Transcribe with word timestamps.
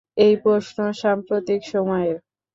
এই 0.17 0.33
প্রশ্ন 0.43 0.77
সাম্প্রতিক 1.01 1.61
সময়ের। 1.71 2.17